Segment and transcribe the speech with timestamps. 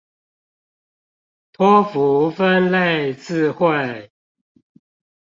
[1.53, 4.09] 托福分類字彙